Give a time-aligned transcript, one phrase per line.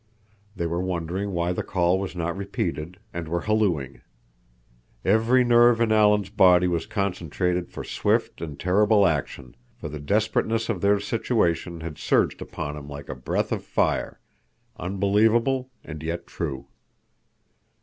[0.55, 4.01] They were wondering why the call was not repeated, and were hallooing.
[5.05, 10.69] Every nerve in Alan's body was concentrated for swift and terrible action, for the desperateness
[10.69, 14.19] of their situation had surged upon him like a breath of fire,
[14.75, 16.65] unbelievable, and yet true.